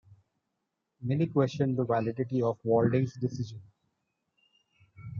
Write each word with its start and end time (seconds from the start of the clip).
Many 1.03 1.27
questioned 1.27 1.77
the 1.77 1.83
validity 1.85 2.41
of 2.41 2.57
Walding's 2.63 3.13
decision. 3.17 3.61